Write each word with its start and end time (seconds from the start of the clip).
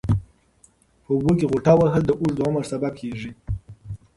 په 1.03 1.09
اوبو 1.15 1.31
کې 1.39 1.45
غوټه 1.51 1.73
وهل 1.77 2.03
د 2.05 2.11
اوږد 2.19 2.39
عمر 2.45 2.63
سبب 2.71 2.93
کېږي. 3.01 3.31